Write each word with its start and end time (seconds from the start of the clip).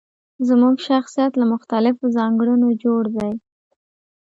زموږ 0.47 0.75
شخصيت 0.87 1.33
له 1.37 1.45
مختلفو 1.53 2.05
ځانګړنو 2.17 2.67
جوړ 2.83 3.03
دی. 3.17 3.31